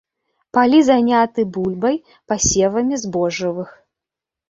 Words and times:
Палі 0.57 0.79
заняты 0.87 1.45
бульбай, 1.59 2.01
пасевамі 2.35 2.95
збожжавых. 3.07 3.69